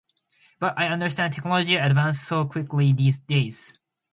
But 0.59 0.79
I 0.79 0.87
understand, 0.87 1.31
technology 1.31 1.75
advances 1.75 2.25
so 2.25 2.45
quickly 2.45 2.91
these 2.91 3.19
days. 3.19 3.71